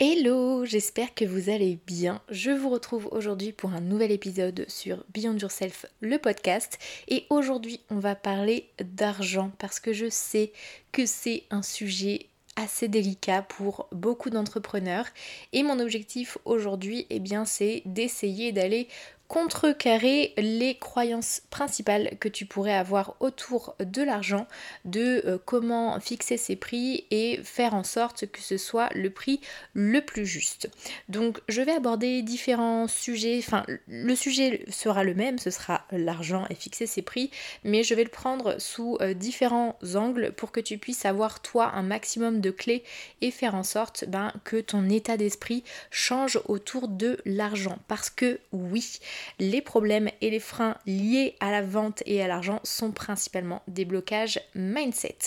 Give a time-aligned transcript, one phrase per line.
[0.00, 2.22] Hello, j'espère que vous allez bien.
[2.30, 6.78] Je vous retrouve aujourd'hui pour un nouvel épisode sur Beyond Yourself, le podcast.
[7.08, 10.52] Et aujourd'hui, on va parler d'argent parce que je sais
[10.92, 15.06] que c'est un sujet assez délicat pour beaucoup d'entrepreneurs
[15.52, 18.88] et mon objectif aujourd'hui eh bien c'est d'essayer d'aller
[19.28, 24.48] contrecarrer les croyances principales que tu pourrais avoir autour de l'argent,
[24.86, 29.40] de euh, comment fixer ses prix et faire en sorte que ce soit le prix
[29.74, 30.70] le plus juste.
[31.10, 36.46] Donc je vais aborder différents sujets, enfin le sujet sera le même, ce sera l'argent
[36.48, 37.30] et fixer ses prix,
[37.64, 41.72] mais je vais le prendre sous euh, différents angles pour que tu puisses avoir toi
[41.74, 42.82] un maximum de clés
[43.20, 47.78] et faire en sorte ben, que ton état d'esprit change autour de l'argent.
[47.88, 48.98] Parce que oui,
[49.38, 53.84] les problèmes et les freins liés à la vente et à l'argent sont principalement des
[53.84, 55.18] blocages mindset.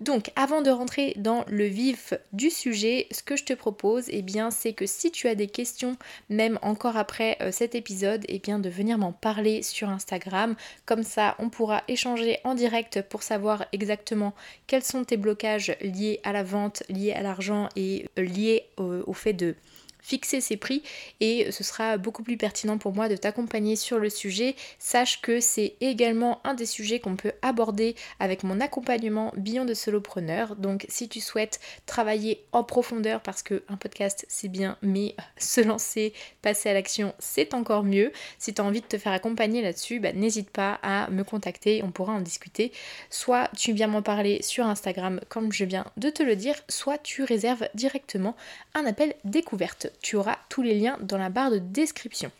[0.00, 4.22] Donc avant de rentrer dans le vif du sujet, ce que je te propose, eh
[4.22, 5.96] bien, c'est que si tu as des questions,
[6.28, 10.54] même encore après euh, cet épisode, eh bien, de venir m'en parler sur Instagram.
[10.86, 14.34] Comme ça, on pourra échanger en direct pour savoir exactement
[14.66, 19.12] quels sont tes blocages liés à la vente, liés à l'argent et euh, liés au
[19.12, 19.56] fait de
[20.00, 20.82] fixer ses prix
[21.20, 24.54] et ce sera beaucoup plus pertinent pour moi de t'accompagner sur le sujet.
[24.78, 29.74] Sache que c'est également un des sujets qu'on peut aborder avec mon accompagnement Beyond de
[29.74, 30.56] solopreneur.
[30.56, 35.60] Donc si tu souhaites travailler en profondeur parce que un podcast c'est bien mais se
[35.60, 36.12] lancer,
[36.42, 38.12] passer à l'action c'est encore mieux.
[38.38, 41.82] Si tu as envie de te faire accompagner là-dessus, bah, n'hésite pas à me contacter,
[41.82, 42.72] on pourra en discuter.
[43.10, 46.98] Soit tu viens m'en parler sur Instagram comme je viens de te le dire, soit
[46.98, 48.36] tu réserves directement
[48.74, 52.30] un appel découverte tu auras tous les liens dans la barre de description.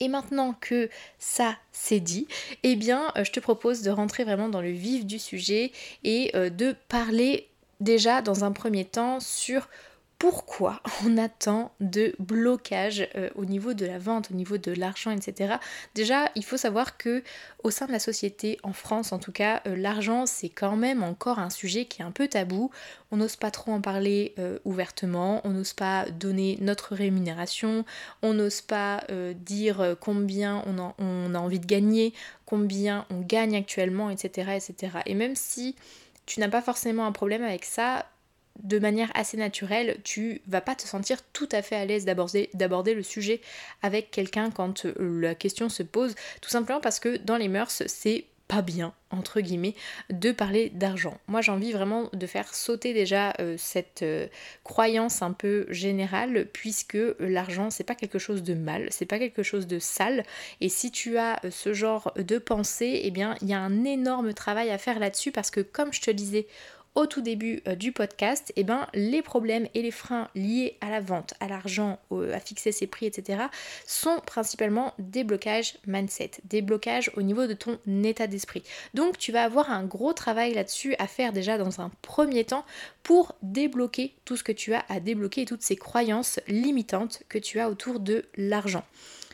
[0.00, 2.26] Et maintenant que ça c'est dit,
[2.62, 5.72] eh bien euh, je te propose de rentrer vraiment dans le vif du sujet
[6.04, 7.48] et euh, de parler
[7.80, 9.68] déjà dans un premier temps sur
[10.18, 14.72] pourquoi on a tant de blocages euh, au niveau de la vente, au niveau de
[14.72, 15.56] l'argent, etc.
[15.94, 17.22] Déjà, il faut savoir que
[17.62, 21.02] au sein de la société, en France en tout cas, euh, l'argent c'est quand même
[21.02, 22.70] encore un sujet qui est un peu tabou.
[23.10, 27.84] On n'ose pas trop en parler euh, ouvertement, on n'ose pas donner notre rémunération,
[28.22, 32.14] on n'ose pas dire combien on, on a envie de gagner,
[32.46, 34.98] combien on gagne actuellement, etc., etc.
[35.06, 35.76] Et même si
[36.24, 38.06] tu n'as pas forcément un problème avec ça,
[38.62, 42.94] de manière assez naturelle, tu vas pas te sentir tout à fait à l'aise d'aborder
[42.94, 43.40] le sujet
[43.82, 47.82] avec quelqu'un quand euh, la question se pose, tout simplement parce que dans les mœurs,
[47.86, 49.74] c'est pas bien, entre guillemets,
[50.08, 51.18] de parler d'argent.
[51.26, 54.28] Moi j'ai envie vraiment de faire sauter déjà euh, cette euh,
[54.62, 59.42] croyance un peu générale, puisque l'argent c'est pas quelque chose de mal, c'est pas quelque
[59.42, 60.22] chose de sale,
[60.60, 64.32] et si tu as ce genre de pensée, eh bien il y a un énorme
[64.32, 66.46] travail à faire là-dessus, parce que comme je te disais
[66.96, 70.90] au tout début euh, du podcast, eh ben, les problèmes et les freins liés à
[70.90, 73.44] la vente, à l'argent, à fixer ses prix, etc.,
[73.86, 78.64] sont principalement des blocages mindset, des blocages au niveau de ton état d'esprit.
[78.94, 82.64] Donc tu vas avoir un gros travail là-dessus à faire déjà dans un premier temps
[83.02, 87.38] pour débloquer tout ce que tu as à débloquer et toutes ces croyances limitantes que
[87.38, 88.84] tu as autour de l'argent.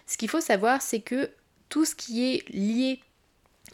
[0.06, 1.30] Ce qu'il faut savoir, c'est que
[1.68, 3.00] tout ce qui est lié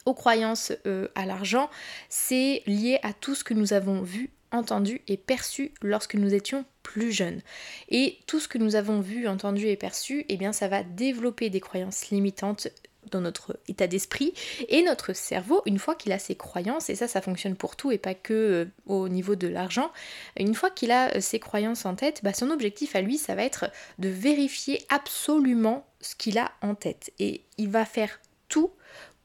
[0.05, 1.71] aux croyances euh, à l'argent,
[2.09, 6.65] c'est lié à tout ce que nous avons vu, entendu et perçu lorsque nous étions
[6.83, 7.43] plus jeunes.
[7.91, 11.51] Et tout ce que nous avons vu, entendu et perçu, eh bien ça va développer
[11.51, 12.69] des croyances limitantes
[13.11, 14.35] dans notre état d'esprit
[14.69, 17.91] et notre cerveau, une fois qu'il a ses croyances, et ça ça fonctionne pour tout
[17.91, 19.93] et pas que euh, au niveau de l'argent,
[20.37, 23.35] une fois qu'il a euh, ses croyances en tête, bah, son objectif à lui ça
[23.35, 27.13] va être de vérifier absolument ce qu'il a en tête.
[27.19, 28.71] Et il va faire tout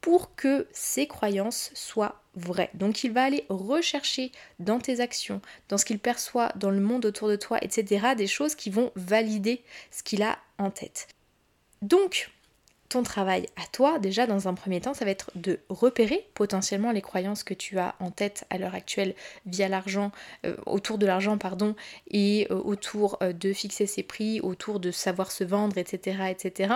[0.04, 2.70] pour que ces croyances soient vraies.
[2.74, 7.06] Donc il va aller rechercher dans tes actions, dans ce qu'il perçoit, dans le monde
[7.06, 11.08] autour de toi, etc., des choses qui vont valider ce qu'il a en tête.
[11.82, 12.32] Donc,
[12.90, 16.92] ton travail à toi, déjà dans un premier temps, ça va être de repérer potentiellement
[16.92, 19.16] les croyances que tu as en tête à l'heure actuelle
[19.46, 20.12] via l'argent,
[20.46, 21.78] euh, autour de l'argent, pardon,
[22.12, 26.74] et euh, autour euh, de fixer ses prix, autour de savoir se vendre, etc., etc.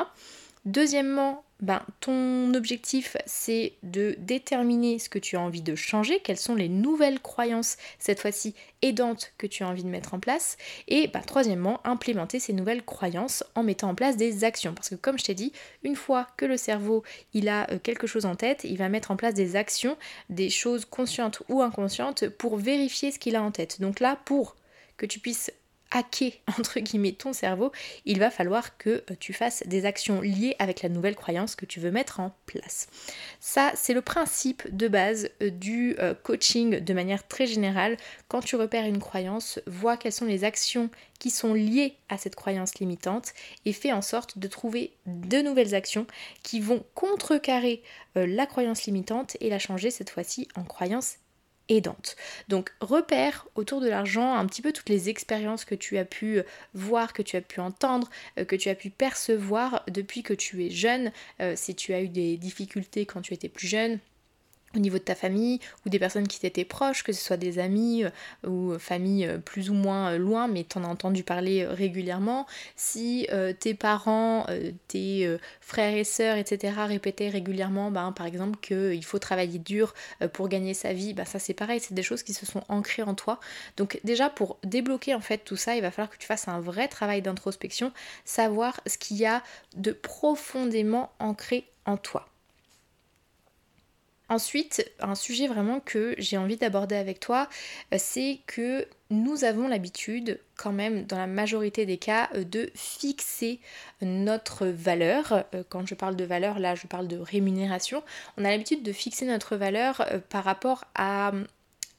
[0.63, 6.37] Deuxièmement, ben, ton objectif c'est de déterminer ce que tu as envie de changer, quelles
[6.37, 10.57] sont les nouvelles croyances cette fois-ci aidantes que tu as envie de mettre en place.
[10.87, 14.73] Et ben, troisièmement, implémenter ces nouvelles croyances en mettant en place des actions.
[14.73, 15.51] Parce que comme je t'ai dit,
[15.83, 19.11] une fois que le cerveau il a euh, quelque chose en tête, il va mettre
[19.11, 19.97] en place des actions,
[20.29, 23.81] des choses conscientes ou inconscientes pour vérifier ce qu'il a en tête.
[23.81, 24.55] Donc là, pour
[24.97, 25.51] que tu puisses
[25.91, 27.71] hacker entre guillemets ton cerveau,
[28.05, 31.65] il va falloir que euh, tu fasses des actions liées avec la nouvelle croyance que
[31.65, 32.87] tu veux mettre en place.
[33.39, 37.97] Ça, c'est le principe de base euh, du euh, coaching de manière très générale.
[38.27, 40.89] Quand tu repères une croyance, vois quelles sont les actions
[41.19, 43.33] qui sont liées à cette croyance limitante
[43.65, 46.05] et fais en sorte de trouver de nouvelles actions
[46.43, 47.81] qui vont contrecarrer
[48.15, 51.17] la croyance limitante et la changer cette fois-ci en croyance
[52.47, 56.39] Donc repère autour de l'argent un petit peu toutes les expériences que tu as pu
[56.39, 56.43] euh,
[56.73, 60.65] voir, que tu as pu entendre, euh, que tu as pu percevoir depuis que tu
[60.65, 61.11] es jeune,
[61.41, 63.99] euh, si tu as eu des difficultés quand tu étais plus jeune,
[64.75, 67.59] au niveau de ta famille ou des personnes qui t'étaient proches, que ce soit des
[67.59, 68.09] amis euh,
[68.45, 72.45] ou euh, famille euh, plus ou moins loin, mais t'en as entendu parler régulièrement.
[72.75, 73.27] Si
[73.59, 74.45] tes parents,
[74.87, 76.73] tes frères et sœurs, etc.
[76.87, 79.93] répétaient régulièrement, ben, par exemple, qu'il faut travailler dur
[80.33, 83.03] pour gagner sa vie, ben, ça c'est pareil, c'est des choses qui se sont ancrées
[83.03, 83.39] en toi.
[83.77, 86.59] Donc déjà pour débloquer en fait tout ça, il va falloir que tu fasses un
[86.59, 87.91] vrai travail d'introspection,
[88.25, 89.43] savoir ce qu'il y a
[89.75, 92.27] de profondément ancré en toi.
[94.29, 97.47] Ensuite, un sujet vraiment que j'ai envie d'aborder avec toi,
[97.93, 102.69] euh, c'est que nous avons l'habitude, quand même, dans la majorité des cas, euh, de
[102.75, 103.61] fixer
[104.01, 105.45] notre valeur.
[105.55, 108.03] Euh, quand je parle de valeur, là, je parle de rémunération.
[108.37, 111.31] On a l'habitude de fixer notre valeur par rapport à,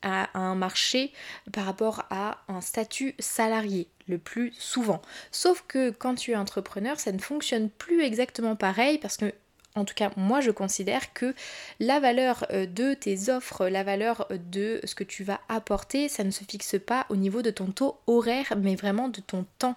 [0.02, 1.12] à un marché,
[1.52, 5.00] par rapport à un statut salarié le plus souvent.
[5.30, 9.32] Sauf que quand tu es entrepreneur, ça ne fonctionne plus exactement pareil parce que
[9.78, 11.34] en tout cas moi je considère que
[11.80, 16.24] la valeur euh, de tes offres, la valeur de ce que tu vas apporter, ça
[16.24, 19.76] ne se fixe pas au niveau de ton taux horaire, mais vraiment de ton temps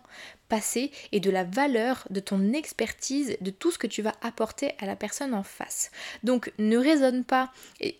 [0.51, 4.73] passé et de la valeur de ton expertise, de tout ce que tu vas apporter
[4.79, 5.91] à la personne en face.
[6.23, 7.97] Donc ne raisonne pas, et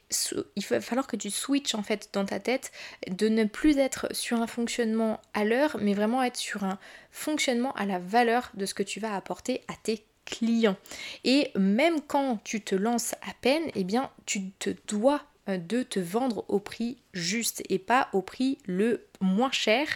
[0.57, 2.73] il va falloir que tu switches en fait dans ta tête,
[3.09, 6.77] de ne plus être sur un fonctionnement à l'heure, mais vraiment être sur un
[7.11, 10.77] fonctionnement à la valeur de ce que tu vas apporter à tes client.
[11.23, 15.99] Et même quand tu te lances à peine, eh bien, tu te dois de te
[15.99, 19.87] vendre au prix juste et pas au prix le moins cher.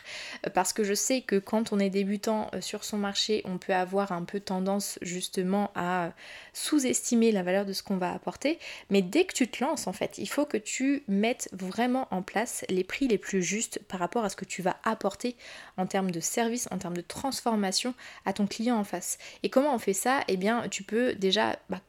[0.46, 3.58] Euh, parce que je sais que quand on est débutant euh, sur son marché on
[3.58, 6.12] peut avoir un peu tendance justement à
[6.54, 8.60] sous-estimer la valeur de ce qu'on va apporter.
[8.90, 12.22] Mais dès que tu te lances en fait il faut que tu mettes vraiment en
[12.22, 15.36] place les prix les plus justes par rapport à ce que tu vas apporter
[15.78, 17.94] en termes de service en termes de transformation
[18.26, 19.18] à ton client en face.
[19.44, 20.24] Et comment on fait ça?
[20.28, 21.82] Eh bien tu peux déjà bah,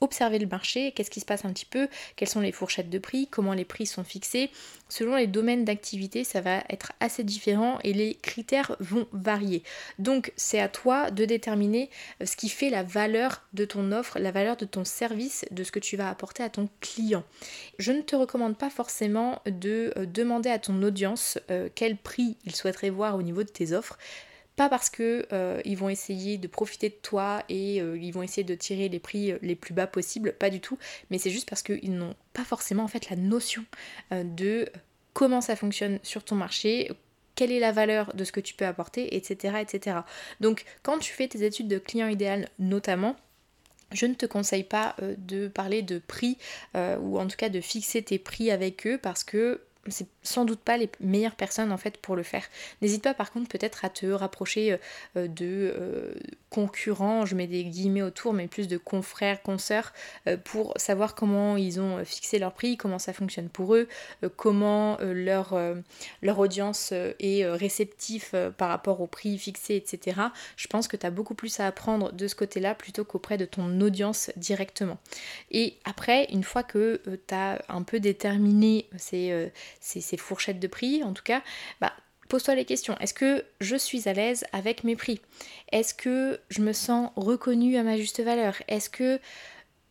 [0.00, 2.98] observer le marché, qu'est-ce qui se passe un petit peu, quelles sont les fourchettes de
[2.98, 4.50] prix, comment les prix sont fixés.
[4.88, 9.62] Selon les domaines d'activité, ça va être assez différent et les critères vont varier.
[9.98, 11.90] Donc c'est à toi de déterminer
[12.22, 15.64] euh, ce qui fait la valeur de ton offre, la valeur de ton service, de
[15.64, 17.24] ce que tu vas apporter à ton client.
[17.78, 22.36] Je ne te recommande pas forcément de euh, demander à ton audience euh, quel prix
[22.44, 23.98] il souhaiterait voir au niveau de tes offres.
[24.56, 28.22] Pas parce que euh, ils vont essayer de profiter de toi et euh, ils vont
[28.22, 30.78] essayer de tirer les prix euh, les plus bas possibles, pas du tout,
[31.10, 33.64] mais c'est juste parce qu'ils n'ont pas forcément en fait la notion
[34.10, 34.66] de
[35.12, 36.90] comment ça fonctionne sur ton marché,
[37.34, 39.58] quelle est la valeur de ce que tu peux apporter, etc.
[39.60, 39.98] etc.
[40.40, 43.16] Donc quand tu fais tes études de client idéal notamment,
[43.92, 46.38] je ne te conseille pas de parler de prix
[46.74, 50.60] ou en tout cas de fixer tes prix avec eux parce que c'est sans doute
[50.60, 52.44] pas les meilleures personnes en fait pour le faire.
[52.82, 54.76] N'hésite pas par contre peut-être à te rapprocher euh,
[55.16, 56.14] euh, de euh,
[56.50, 59.92] concurrents, je mets des guillemets autour, mais plus de confrères, consoeurs,
[60.44, 63.88] pour savoir comment ils ont fixé leur prix, comment ça fonctionne pour eux,
[64.36, 65.54] comment leur,
[66.38, 70.20] audience est réceptif par rapport au prix fixé, etc.
[70.56, 73.44] Je pense que tu as beaucoup plus à apprendre de ce côté-là plutôt qu'auprès de
[73.44, 74.98] ton audience directement.
[75.50, 81.02] Et après, une fois que tu as un peu déterminé ces ces, fourchettes de prix
[81.02, 81.42] en tout cas,
[81.80, 81.92] bah,
[82.28, 82.96] pose-toi les questions.
[82.98, 85.20] Est-ce que je suis à l'aise avec mes prix?
[85.72, 88.56] Est-ce que je me sens reconnue à ma juste valeur?
[88.68, 89.20] Est-ce que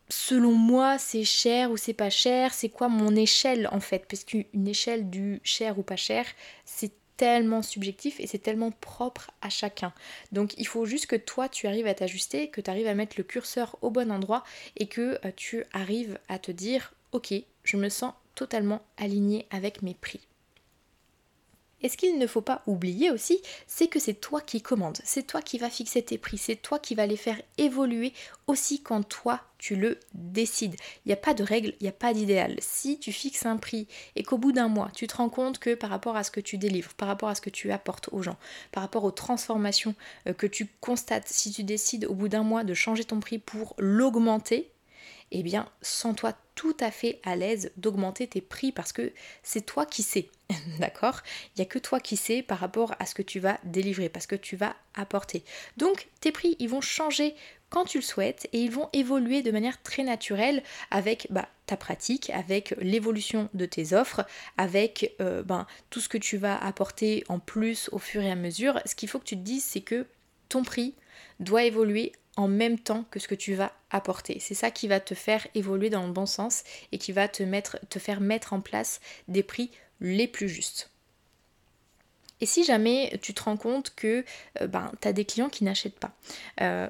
[0.08, 2.54] selon moi c'est cher ou c'est pas cher?
[2.54, 4.06] C'est quoi mon échelle en fait?
[4.08, 6.26] Parce qu'une échelle du cher ou pas cher,
[6.64, 9.92] c'est tellement subjectif et c'est tellement propre à chacun.
[10.32, 13.16] Donc il faut juste que toi tu arrives à t'ajuster, que tu arrives à mettre
[13.18, 14.44] le curseur au bon endroit
[14.76, 17.32] et que euh, tu arrives à te dire ok,
[17.64, 20.20] je me sens totalement aligné avec mes prix.
[21.82, 25.26] Et ce qu'il ne faut pas oublier aussi, c'est que c'est toi qui commandes, c'est
[25.26, 28.14] toi qui vas fixer tes prix, c'est toi qui vas les faire évoluer
[28.46, 30.76] aussi quand toi tu le décides.
[31.04, 32.56] Il n'y a pas de règle, il n'y a pas d'idéal.
[32.60, 35.74] Si tu fixes un prix et qu'au bout d'un mois, tu te rends compte que
[35.74, 38.22] par rapport à ce que tu délivres, par rapport à ce que tu apportes aux
[38.22, 38.38] gens,
[38.72, 39.94] par rapport aux transformations
[40.28, 43.38] euh, que tu constates, si tu décides au bout d'un mois de changer ton prix
[43.38, 44.70] pour l'augmenter,
[45.32, 49.84] eh bien, sens-toi tout à fait à l'aise d'augmenter tes prix parce que c'est toi
[49.84, 50.30] qui sais,
[50.78, 51.20] d'accord?
[51.48, 54.08] Il n'y a que toi qui sais par rapport à ce que tu vas délivrer,
[54.08, 55.44] parce que tu vas apporter.
[55.76, 57.34] Donc, tes prix, ils vont changer
[57.68, 61.76] quand tu le souhaites et ils vont évoluer de manière très naturelle avec bah, ta
[61.76, 64.24] pratique, avec l'évolution de tes offres,
[64.56, 68.36] avec euh, ben, tout ce que tu vas apporter en plus au fur et à
[68.36, 68.80] mesure.
[68.86, 70.06] Ce qu'il faut que tu te dises, c'est que
[70.48, 70.94] ton prix
[71.40, 74.38] doit évoluer en même temps que ce que tu vas apporter.
[74.40, 77.42] C'est ça qui va te faire évoluer dans le bon sens et qui va te,
[77.42, 80.90] mettre, faire mettre en place des prix les plus justes.
[82.40, 84.24] Et si jamais tu te rends compte que
[84.60, 86.14] euh, ben, tu as des clients qui n'achètent pas,
[86.60, 86.88] euh,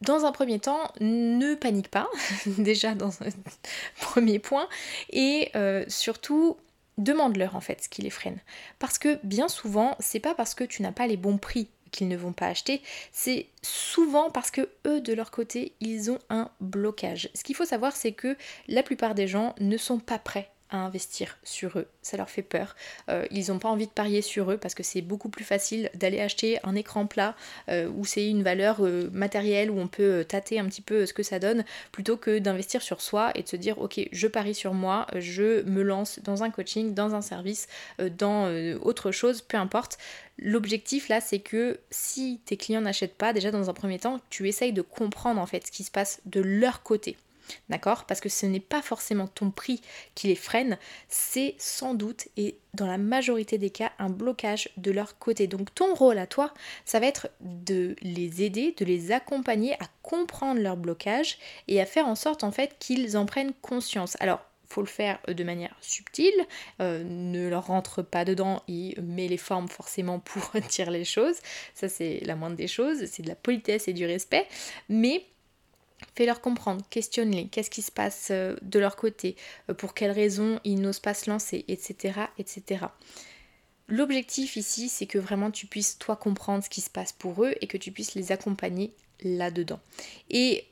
[0.00, 2.08] dans un premier temps, ne panique pas,
[2.46, 3.28] déjà dans un
[4.00, 4.68] premier point,
[5.10, 6.56] et euh, surtout
[6.98, 8.38] demande-leur en fait ce qui les freine.
[8.78, 12.08] Parce que bien souvent, c'est pas parce que tu n'as pas les bons prix qu'ils
[12.08, 16.50] ne vont pas acheter, c'est souvent parce que eux de leur côté, ils ont un
[16.60, 17.28] blocage.
[17.34, 18.36] Ce qu'il faut savoir, c'est que
[18.68, 21.86] la plupart des gens ne sont pas prêts à investir sur eux.
[22.02, 22.74] Ça leur fait peur.
[23.08, 25.90] Euh, ils n'ont pas envie de parier sur eux parce que c'est beaucoup plus facile
[25.94, 27.36] d'aller acheter un écran plat
[27.68, 31.12] euh, où c'est une valeur euh, matérielle où on peut tâter un petit peu ce
[31.12, 34.54] que ça donne plutôt que d'investir sur soi et de se dire ok je parie
[34.54, 37.68] sur moi, je me lance dans un coaching, dans un service,
[37.98, 39.98] dans autre chose, peu importe.
[40.38, 44.48] L'objectif là c'est que si tes clients n'achètent pas, déjà dans un premier temps, tu
[44.48, 47.16] essayes de comprendre en fait ce qui se passe de leur côté.
[47.68, 48.04] D'accord?
[48.04, 49.80] Parce que ce n'est pas forcément ton prix
[50.14, 54.90] qui les freine, c'est sans doute et dans la majorité des cas un blocage de
[54.90, 55.46] leur côté.
[55.46, 56.52] Donc ton rôle à toi,
[56.84, 61.38] ça va être de les aider, de les accompagner à comprendre leur blocage
[61.68, 64.16] et à faire en sorte en fait qu'ils en prennent conscience.
[64.20, 66.34] Alors faut le faire de manière subtile,
[66.80, 71.36] euh, ne leur rentre pas dedans et met les formes forcément pour dire les choses,
[71.74, 74.46] ça c'est la moindre des choses, c'est de la politesse et du respect,
[74.88, 75.24] mais
[76.14, 79.36] Fais-leur comprendre, questionne-les, qu'est-ce qui se passe euh, de leur côté,
[79.70, 82.20] euh, pour quelles raisons ils n'osent pas se lancer, etc.
[82.38, 82.86] etc.
[83.88, 87.54] L'objectif ici, c'est que vraiment tu puisses toi comprendre ce qui se passe pour eux
[87.60, 89.80] et que tu puisses les accompagner là-dedans.
[90.30, 90.64] Et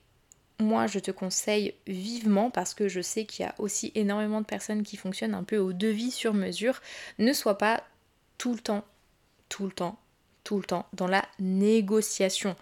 [0.58, 4.46] moi, je te conseille vivement, parce que je sais qu'il y a aussi énormément de
[4.46, 6.80] personnes qui fonctionnent un peu au devis sur mesure,
[7.18, 7.84] ne sois pas
[8.38, 8.84] tout le temps,
[9.48, 9.98] tout le temps
[10.44, 12.54] tout le temps dans la négociation.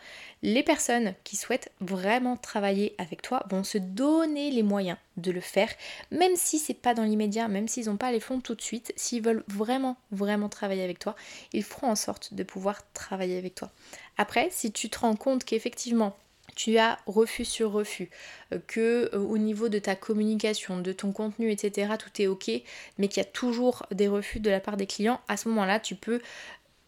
[0.42, 5.40] Les personnes qui souhaitent vraiment travailler avec toi vont se donner les moyens de le
[5.40, 5.68] faire,
[6.10, 8.92] même si c'est pas dans l'immédiat, même s'ils n'ont pas les fonds tout de suite,
[8.96, 11.14] s'ils veulent vraiment, vraiment travailler avec toi,
[11.52, 13.70] ils feront en sorte de pouvoir travailler avec toi.
[14.16, 16.16] Après, si tu te rends compte qu'effectivement,
[16.54, 18.10] tu as refus sur refus,
[18.52, 22.50] euh, que euh, au niveau de ta communication, de ton contenu, etc., tout est ok,
[22.98, 25.80] mais qu'il y a toujours des refus de la part des clients, à ce moment-là,
[25.80, 26.20] tu peux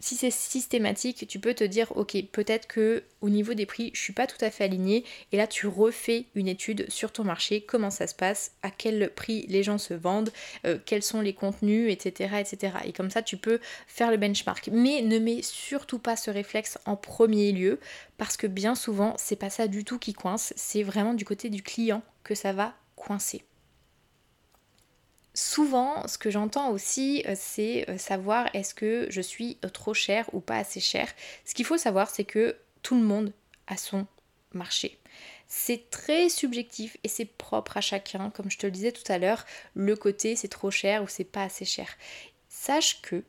[0.05, 4.01] si c'est systématique, tu peux te dire ok, peut-être que au niveau des prix, je
[4.03, 7.63] suis pas tout à fait alignée et là tu refais une étude sur ton marché,
[7.63, 10.31] comment ça se passe, à quel prix les gens se vendent,
[10.67, 12.75] euh, quels sont les contenus, etc., etc.
[12.85, 14.69] Et comme ça, tu peux faire le benchmark.
[14.71, 17.81] Mais ne mets surtout pas ce réflexe en premier lieu
[18.19, 21.49] parce que bien souvent, c'est pas ça du tout qui coince, c'est vraiment du côté
[21.49, 23.43] du client que ça va coincer.
[25.35, 29.93] Souvent, ce que j'entends aussi, euh, c'est euh, savoir est-ce que je suis euh, trop
[29.93, 31.13] cher ou pas assez cher.
[31.45, 33.33] Ce qu'il faut savoir, c'est que tout le monde
[33.67, 34.07] a son
[34.53, 34.97] marché.
[35.49, 38.31] C'est très subjectif et c'est propre à chacun.
[38.31, 41.25] Comme je te le disais tout à l'heure, le côté c'est trop cher ou c'est
[41.25, 41.89] pas assez cher.
[42.49, 43.25] Sache que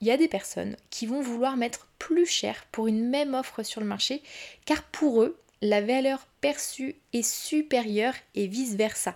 [0.00, 3.62] il y a des personnes qui vont vouloir mettre plus cher pour une même offre
[3.62, 4.22] sur le marché,
[4.64, 9.12] car pour eux, la valeur perçue est supérieure et vice-versa.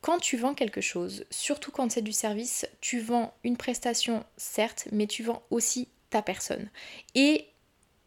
[0.00, 4.88] Quand tu vends quelque chose, surtout quand c'est du service, tu vends une prestation, certes,
[4.92, 6.68] mais tu vends aussi ta personne.
[7.14, 7.46] Et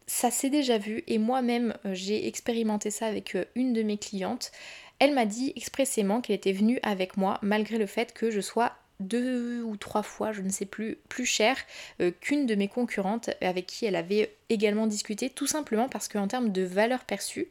[0.08, 3.98] ça s'est déjà vu, et moi-même euh, j'ai expérimenté ça avec euh, une de mes
[3.98, 4.52] clientes.
[5.00, 8.74] Elle m'a dit expressément qu'elle était venue avec moi malgré le fait que je sois
[9.02, 11.58] deux ou trois fois, je ne sais plus, plus cher
[12.02, 16.28] euh, qu'une de mes concurrentes avec qui elle avait également discuté, tout simplement parce qu'en
[16.28, 17.48] termes de valeur perçue,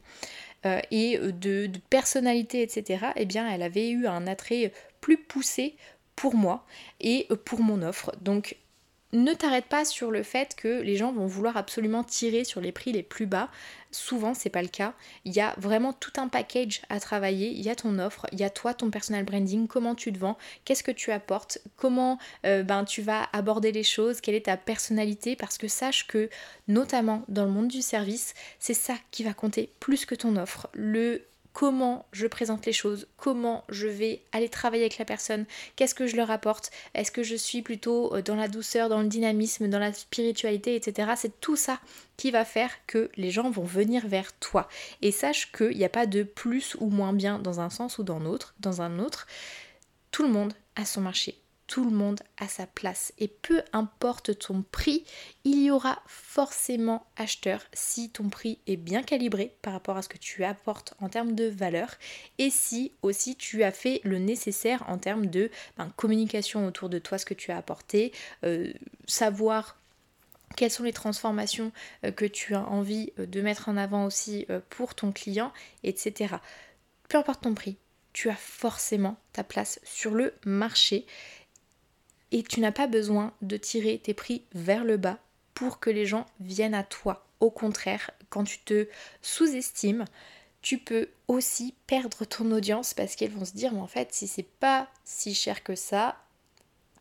[0.66, 5.76] euh, et de, personnalité, etc., eh bien, elle avait eu un attrait plus poussé
[6.16, 6.66] pour moi
[7.00, 8.12] et pour mon offre.
[8.20, 8.56] Donc,
[9.12, 12.72] ne t'arrête pas sur le fait que les gens vont vouloir absolument tirer sur les
[12.72, 13.48] prix les plus bas.
[13.90, 14.94] Souvent, c'est pas le cas.
[15.24, 17.48] Il y a vraiment tout un package à travailler.
[17.48, 20.18] Il y a ton offre, il y a toi, ton personal branding, comment tu te
[20.18, 24.46] vends, qu'est-ce que tu apportes, comment euh, ben, tu vas aborder les choses, quelle est
[24.46, 25.34] ta personnalité.
[25.34, 26.30] Parce que sache que,
[26.68, 30.68] notamment dans le monde du service, c'est ça qui va compter plus que ton offre.
[30.72, 31.22] Le
[31.52, 36.06] comment je présente les choses, comment je vais aller travailler avec la personne, qu'est-ce que
[36.06, 39.68] je leur apporte, est-ce que je suis plutôt euh, dans la douceur, dans le dynamisme,
[39.68, 41.12] dans la spiritualité, etc.
[41.16, 41.80] C'est tout ça
[42.16, 44.68] qui va faire que les gens vont venir vers toi.
[45.02, 48.02] Et sache qu'il n'y a pas de plus ou moins bien dans un sens ou
[48.02, 49.26] dans l'autre, dans un autre.
[50.10, 51.36] Tout le monde a son marché
[51.70, 53.12] tout le monde a sa place.
[53.18, 55.04] Et peu importe ton prix,
[55.44, 60.08] il y aura forcément acheteur si ton prix est bien calibré par rapport à ce
[60.08, 61.94] que tu apportes en termes de valeur
[62.38, 65.48] et si aussi tu as fait le nécessaire en termes de
[65.78, 68.12] ben, communication autour de toi, ce que tu as apporté,
[68.42, 68.72] euh,
[69.06, 69.78] savoir
[70.56, 71.70] quelles sont les transformations
[72.04, 75.52] euh, que tu as envie euh, de mettre en avant aussi pour ton client,
[75.84, 76.34] etc.
[77.08, 77.76] Peu importe ton prix,
[78.12, 81.06] tu as forcément ta place sur le marché
[82.32, 85.18] et tu n'as pas besoin de tirer tes prix vers le bas
[85.54, 87.26] pour que les gens viennent à toi.
[87.40, 88.88] Au contraire, quand tu te
[89.22, 90.04] sous-estimes,
[90.62, 94.26] tu peux aussi perdre ton audience parce qu'elles vont se dire mais en fait si
[94.26, 96.16] c'est pas si cher que ça,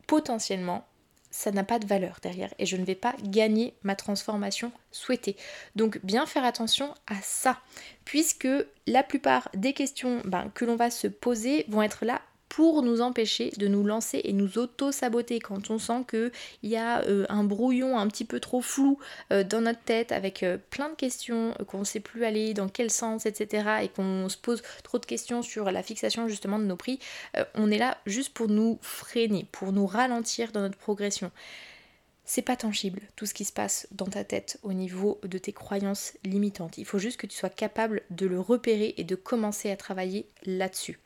[0.07, 0.85] potentiellement
[1.31, 5.35] ça n'a pas de valeur derrière et je ne vais pas gagner ma transformation souhaitée.
[5.75, 7.59] Donc bien faire attention à ça,
[8.05, 8.47] puisque
[8.87, 12.99] la plupart des questions ben, que l'on va se poser vont être là pour nous
[12.99, 16.31] empêcher de nous lancer et nous auto-saboter quand on sent qu'il
[16.63, 18.97] y a euh, un brouillon un petit peu trop flou
[19.31, 22.67] euh, dans notre tête avec euh, plein de questions, qu'on ne sait plus aller dans
[22.67, 23.83] quel sens, etc.
[23.83, 26.99] et qu'on se pose trop de questions sur la fixation justement de nos prix,
[27.53, 31.31] on est là juste pour nous freiner, pour nous ralentir dans notre progression.
[32.25, 35.53] C'est pas tangible tout ce qui se passe dans ta tête au niveau de tes
[35.53, 36.77] croyances limitantes.
[36.77, 40.29] Il faut juste que tu sois capable de le repérer et de commencer à travailler
[40.45, 40.99] là-dessus.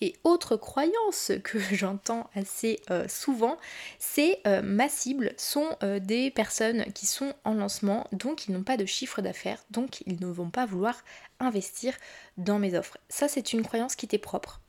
[0.00, 3.56] Et autre croyance que j'entends assez euh, souvent,
[3.98, 8.62] c'est euh, ma cible sont euh, des personnes qui sont en lancement, donc ils n'ont
[8.62, 11.02] pas de chiffre d'affaires, donc ils ne vont pas vouloir
[11.40, 11.94] investir
[12.36, 12.98] dans mes offres.
[13.08, 14.60] Ça c'est une croyance qui t'est propre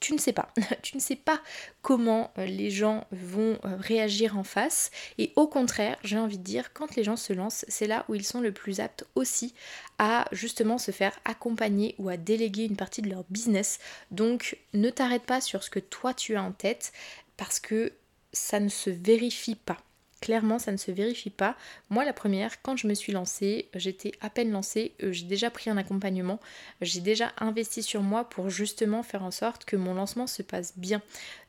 [0.00, 0.48] tu ne sais pas.
[0.82, 1.40] tu ne sais pas
[1.82, 4.90] comment euh, les gens vont euh, réagir en face.
[5.18, 8.14] Et au contraire, j'ai envie de dire, quand les gens se lancent, c'est là où
[8.14, 9.54] ils sont le plus aptes aussi
[9.98, 13.78] à justement se faire accompagner ou à déléguer une partie de leur business.
[14.10, 16.92] Donc ne t'arrête pas sur ce que toi tu as en tête
[17.36, 17.92] parce que
[18.32, 19.78] ça ne se vérifie pas.
[20.20, 21.56] Clairement, ça ne se vérifie pas.
[21.90, 25.50] Moi, la première, quand je me suis lancée, j'étais à peine lancée, euh, j'ai déjà
[25.50, 26.40] pris un accompagnement,
[26.80, 30.76] j'ai déjà investi sur moi pour justement faire en sorte que mon lancement se passe
[30.76, 31.02] bien.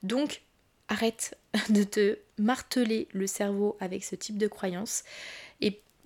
[0.04, 0.42] Donc,
[0.88, 1.38] arrête
[1.70, 5.04] de te marteler le cerveau avec ce type de croyances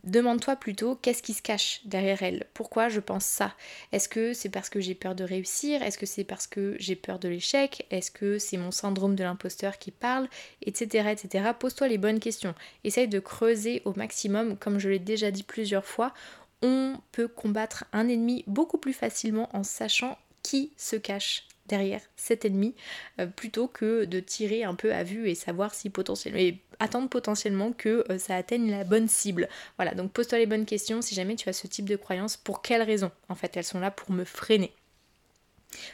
[0.03, 2.45] Demande-toi plutôt qu'est-ce qui se cache derrière elle?
[2.53, 3.53] Pourquoi je pense ça?
[3.93, 5.81] Est-ce que c'est parce que j'ai peur de réussir?
[5.81, 7.85] Est-ce que c'est parce que j'ai peur de l'échec?
[7.89, 10.27] Est-ce que c'est mon syndrome de l'imposteur qui parle?
[10.61, 11.07] Etc.
[11.09, 11.51] etc.
[11.57, 12.53] Pose-toi les bonnes questions.
[12.83, 14.57] Essaye de creuser au maximum.
[14.57, 16.13] Comme je l'ai déjà dit plusieurs fois,
[16.61, 22.45] on peut combattre un ennemi beaucoup plus facilement en sachant qui se cache derrière cet
[22.45, 22.75] ennemi
[23.19, 27.71] euh, plutôt que de tirer un peu à vue et savoir si potentiellement attendre potentiellement
[27.71, 29.47] que euh, ça atteigne la bonne cible.
[29.77, 32.61] Voilà, donc pose-toi les bonnes questions si jamais tu as ce type de croyances, pour
[32.61, 34.73] quelles raisons En fait, elles sont là pour me freiner?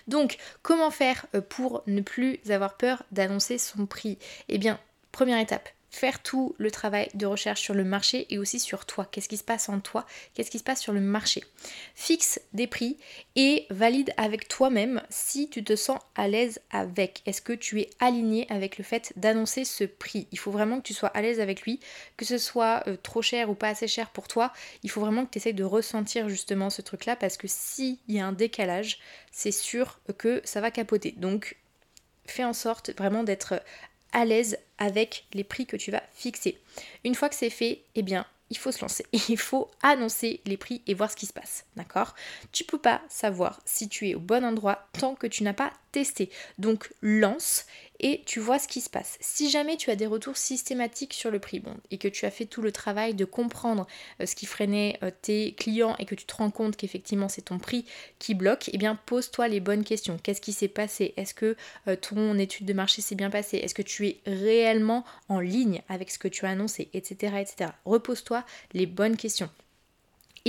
[0.08, 4.18] Donc, comment faire euh, pour ne plus avoir peur d'annoncer son prix?
[4.50, 4.80] Eh bien,
[5.12, 9.08] première étape, faire tout le travail de recherche sur le marché et aussi sur toi.
[9.12, 10.06] Qu'est-ce qui se passe en toi?
[10.34, 11.44] Qu'est-ce qui se passe sur le marché?
[11.96, 12.98] Fixe des prix
[13.36, 17.22] et valide avec toi-même si tu te sens à l'aise avec.
[17.26, 20.28] Est-ce que tu es aligné avec le fait d'annoncer ce prix?
[20.32, 21.80] Il faut vraiment que tu sois à l'aise avec lui,
[22.18, 24.54] que ce soit euh, trop cher ou pas assez cher pour toi.
[24.84, 28.20] Il faut vraiment que tu essayes de ressentir justement ce truc-là parce que s'il y
[28.20, 29.00] a un décalage,
[29.32, 31.12] c'est sûr que ça va capoter.
[31.18, 31.58] Donc
[32.26, 33.62] fais en sorte vraiment d'être
[34.14, 36.58] à l'aise avec les prix que tu vas fixer.
[37.04, 39.06] Une fois que c'est fait, eh bien, il faut se lancer.
[39.30, 41.66] Il faut annoncer les prix et voir ce qui se passe.
[41.76, 42.16] D'accord?
[42.52, 45.72] Tu peux pas savoir si tu es au bon endroit tant que tu n'as pas
[45.92, 46.30] testé.
[46.58, 47.66] Donc lance
[48.00, 49.18] et tu vois ce qui se passe.
[49.20, 52.32] Si jamais tu as des retours systématiques sur le prix bon, et que tu as
[52.32, 53.88] fait tout le travail de comprendre
[54.22, 57.44] euh, ce qui freinait euh, tes clients et que tu te rends compte qu'effectivement c'est
[57.44, 57.86] ton prix
[58.20, 60.18] qui bloque, eh bien pose-toi les bonnes questions.
[60.22, 61.14] Qu'est-ce qui s'est passé?
[61.18, 61.56] Est-ce que
[61.88, 63.58] euh, ton étude de marché s'est bien passée?
[63.58, 66.90] Est-ce que tu es réellement en ligne avec ce que tu as annoncé?
[66.94, 67.34] Etc.
[67.40, 67.72] etc.
[67.86, 69.50] Repose-toi les bonnes questions.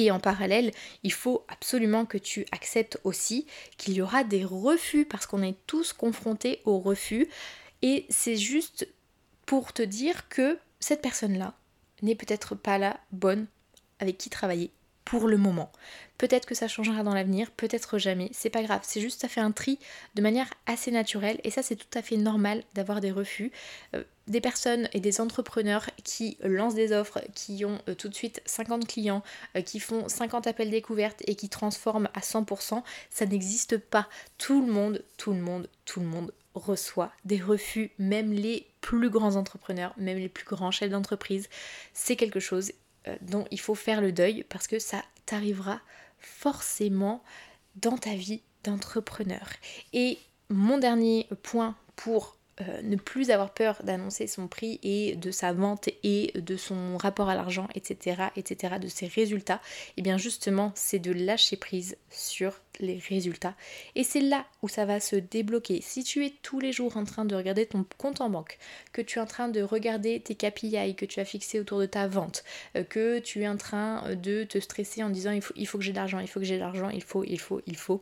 [0.01, 5.05] Et en parallèle, il faut absolument que tu acceptes aussi qu'il y aura des refus
[5.05, 7.29] parce qu'on est tous confrontés aux refus.
[7.83, 8.89] Et c'est juste
[9.45, 11.53] pour te dire que cette personne-là
[12.01, 13.47] n'est peut-être pas la bonne
[13.99, 14.71] avec qui travailler
[15.11, 15.73] pour le moment.
[16.19, 19.41] Peut-être que ça changera dans l'avenir, peut-être jamais, c'est pas grave, c'est juste ça fait
[19.41, 19.81] un tri
[20.15, 23.51] de manière assez naturelle et ça c'est tout à fait normal d'avoir des refus.
[23.97, 28.15] Euh, des personnes et des entrepreneurs qui lancent des offres, qui ont euh, tout de
[28.15, 29.25] suite 50 clients,
[29.57, 34.09] euh, qui font 50 appels découvertes et qui transforment à 100%, ça n'existe pas.
[34.39, 39.11] Tout le monde, tout le monde, tout le monde reçoit des refus, même les plus
[39.11, 41.49] grands entrepreneurs, même les plus grands chefs d'entreprise.
[41.95, 42.71] C'est quelque chose
[43.23, 45.81] dont il faut faire le deuil parce que ça t'arrivera
[46.19, 47.23] forcément
[47.77, 49.49] dans ta vie d'entrepreneur.
[49.93, 55.31] Et mon dernier point pour euh, ne plus avoir peur d'annoncer son prix et de
[55.31, 60.03] sa vente et de son rapport à l'argent, etc., etc., de ses résultats, et eh
[60.03, 63.55] bien justement, c'est de lâcher prise sur les résultats.
[63.95, 65.81] Et c'est là où ça va se débloquer.
[65.83, 68.59] Si tu es tous les jours en train de regarder ton compte en banque,
[68.93, 71.87] que tu es en train de regarder tes KPI que tu as fixés autour de
[71.87, 72.45] ta vente,
[72.77, 75.79] euh, que tu es en train de te stresser en disant il faut, il faut
[75.79, 77.77] que j'ai de l'argent, il faut que j'ai de l'argent, il faut, il faut, il
[77.77, 78.01] faut.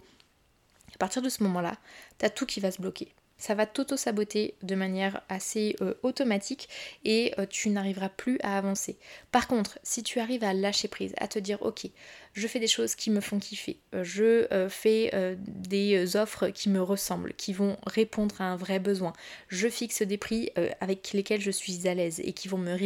[0.95, 1.77] À partir de ce moment-là,
[2.19, 6.69] tu as tout qui va se bloquer ça va t'auto-saboter de manière assez euh, automatique
[7.05, 8.99] et euh, tu n'arriveras plus à avancer.
[9.31, 11.87] Par contre, si tu arrives à lâcher prise, à te dire ok,
[12.35, 16.83] je fais des choses qui me font kiffer, euh, je fais des offres qui me
[16.83, 19.13] ressemblent, qui vont répondre à un vrai besoin,
[19.49, 22.77] je fixe des prix avec lesquels je suis à l'aise et qui vont me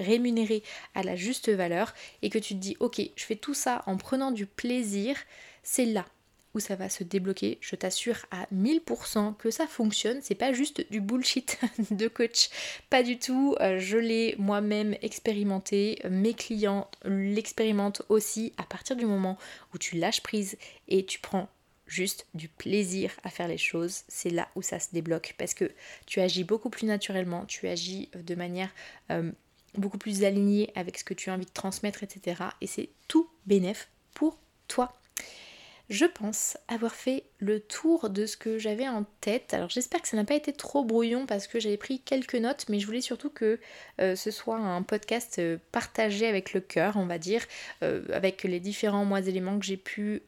[0.00, 0.62] rémunérer
[0.94, 3.96] à la juste valeur et que tu te dis ok, je fais tout ça en
[3.96, 5.16] prenant du plaisir,
[5.62, 6.04] c'est là
[6.54, 7.58] où ça va se débloquer.
[7.60, 10.20] Je t'assure à 1000% que ça fonctionne.
[10.22, 11.58] C'est pas juste du bullshit
[11.90, 12.50] de coach.
[12.90, 13.56] Pas du tout.
[13.60, 15.98] Euh, je l'ai moi-même expérimenté.
[16.08, 19.38] Mes clients l'expérimentent aussi à partir du moment
[19.74, 20.56] où tu lâches prise
[20.88, 21.48] et tu prends
[21.86, 25.70] juste du plaisir à faire les choses, c'est là où ça se débloque parce que
[26.06, 28.70] tu agis beaucoup plus naturellement, tu agis euh, de manière
[29.10, 29.30] euh,
[29.74, 32.42] beaucoup plus alignée avec ce que tu as envie de transmettre, etc.
[32.60, 34.38] Et c'est tout bénéf pour
[34.68, 34.94] toi
[35.92, 39.52] je pense avoir fait le tour de ce que j'avais en tête.
[39.52, 42.64] Alors j'espère que ça n'a pas été trop brouillon parce que j'avais pris quelques notes,
[42.70, 43.60] mais je voulais surtout que
[44.00, 47.42] euh, ce soit un podcast euh, partagé avec le cœur, on va dire,
[47.82, 50.22] euh, avec les différents éléments que j'ai pu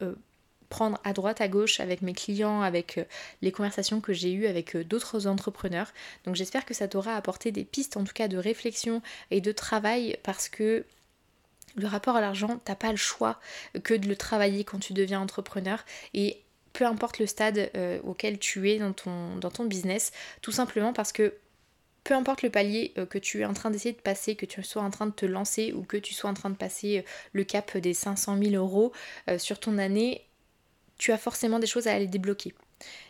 [0.69, 2.99] prendre à droite, à gauche avec mes clients, avec
[3.41, 5.91] les conversations que j'ai eues avec d'autres entrepreneurs.
[6.25, 9.01] Donc j'espère que ça t'aura apporté des pistes en tout cas de réflexion
[9.31, 10.85] et de travail parce que
[11.75, 13.39] le rapport à l'argent, t'as pas le choix
[13.83, 15.83] que de le travailler quand tu deviens entrepreneur.
[16.13, 16.41] Et
[16.73, 20.11] peu importe le stade euh, auquel tu es dans ton, dans ton business,
[20.41, 21.33] tout simplement parce que
[22.03, 24.61] peu importe le palier euh, que tu es en train d'essayer de passer, que tu
[24.61, 27.01] sois en train de te lancer ou que tu sois en train de passer euh,
[27.33, 28.91] le cap des 500 000 euros
[29.37, 30.25] sur ton année,
[30.97, 32.53] tu as forcément des choses à aller débloquer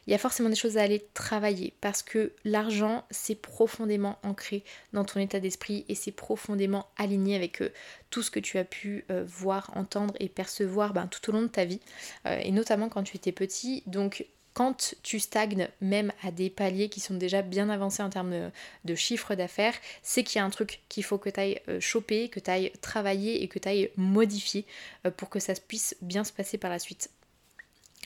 [0.07, 4.63] il y a forcément des choses à aller travailler parce que l'argent, c'est profondément ancré
[4.93, 7.71] dans ton état d'esprit et c'est profondément aligné avec euh,
[8.11, 11.41] tout ce que tu as pu euh, voir, entendre et percevoir ben, tout au long
[11.41, 11.79] de ta vie
[12.27, 13.81] euh, et notamment quand tu étais petit.
[13.87, 18.31] Donc quand tu stagnes même à des paliers qui sont déjà bien avancés en termes
[18.31, 18.51] de,
[18.85, 22.29] de chiffre d'affaires, c'est qu'il y a un truc qu'il faut que tu ailles choper,
[22.29, 24.65] que tu ailles travailler et que tu ailles modifier
[25.17, 27.09] pour que ça puisse bien se passer par la suite.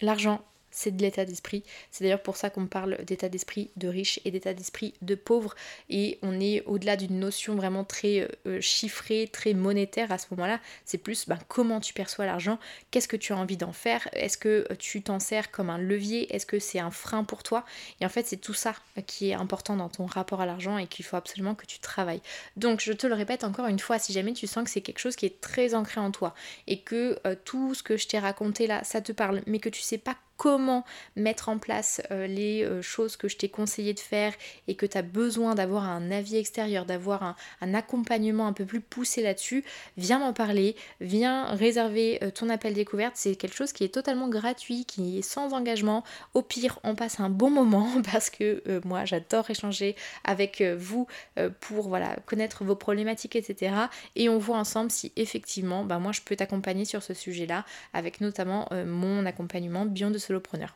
[0.01, 0.41] L'argent,
[0.71, 1.63] c'est de l'état d'esprit.
[1.91, 5.55] C'est d'ailleurs pour ça qu'on parle d'état d'esprit de riche et d'état d'esprit de pauvre.
[5.89, 10.59] Et on est au-delà d'une notion vraiment très euh, chiffrée, très monétaire à ce moment-là.
[10.85, 12.59] C'est plus ben, comment tu perçois l'argent,
[12.91, 16.33] qu'est-ce que tu as envie d'en faire, est-ce que tu t'en sers comme un levier,
[16.33, 17.65] est-ce que c'est un frein pour toi?
[17.99, 18.73] Et en fait, c'est tout ça
[19.07, 22.21] qui est important dans ton rapport à l'argent et qu'il faut absolument que tu travailles.
[22.57, 24.99] Donc, je te le répète encore une fois, si jamais tu sens que c'est quelque
[24.99, 26.33] chose qui est très ancré en toi
[26.67, 29.69] et que euh, tout ce que je t'ai raconté là, ça te parle, mais que
[29.69, 30.85] tu sais pas comment
[31.17, 34.33] mettre en place euh, les euh, choses que je t'ai conseillé de faire
[34.69, 38.79] et que tu as besoin d'avoir un avis extérieur, d'avoir un, accompagnement un peu plus
[38.79, 39.65] poussé là-dessus,
[39.97, 43.15] viens m'en parler, viens réserver euh, ton appel découverte.
[43.17, 46.05] C'est quelque chose qui est totalement gratuit, qui est sans engagement.
[46.33, 51.05] Au pire, on passe un bon moment parce que moi j'adore échanger avec vous
[51.59, 53.73] pour voilà, connaître vos problématiques, etc.
[54.15, 58.21] Et on voit ensemble si effectivement bah, moi je peux t'accompagner sur ce sujet-là avec
[58.21, 60.17] notamment mon accompagnement Beyond de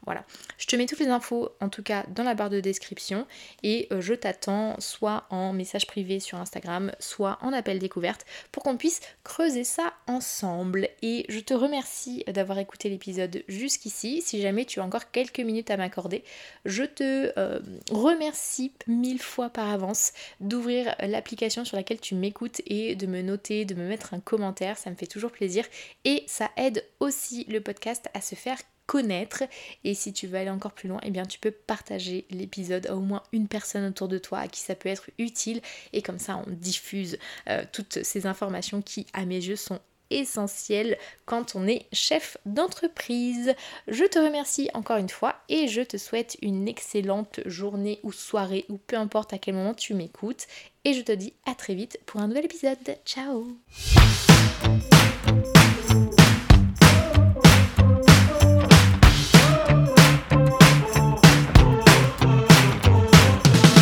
[0.06, 0.24] Voilà.
[0.58, 3.26] Je te mets toutes les infos en tout cas dans la barre de description
[3.62, 8.64] et euh, je t'attends soit en message privé sur Instagram, soit en appel découverte pour
[8.64, 10.90] qu'on puisse creuser ça ensemble.
[11.02, 14.22] Et je te remercie d'avoir écouté l'épisode jusqu'ici.
[14.22, 16.24] Si jamais tu as encore quelques minutes à m'accorder,
[16.66, 17.60] je te euh,
[17.92, 23.66] remercie mille fois par avance d'ouvrir l'application sur laquelle tu m'écoutes et de me noter,
[23.66, 24.78] de me mettre un commentaire.
[24.78, 25.66] Ça me fait toujours plaisir
[26.06, 29.44] et ça aide aussi le podcast à se faire connaître.
[29.84, 32.96] Et si tu veux aller encore plus loin, eh bien tu peux partager l'épisode à
[32.96, 35.62] au moins une personne autour de toi à qui ça peut être utile.
[35.94, 37.18] Et comme ça, on diffuse
[37.50, 39.80] euh, toutes ces informations qui, à mes yeux, sont
[40.14, 43.54] essentielles quand on est chef d'entreprise.
[43.88, 48.66] Je te remercie encore une fois et je te souhaite une excellente journée ou soirée
[48.70, 50.48] ou peu importe à quel moment tu m'écoutes.
[50.86, 52.78] Et je te dis à très vite pour un nouvel épisode.
[53.06, 53.58] Ciao